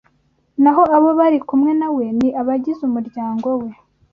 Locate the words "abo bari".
0.95-1.37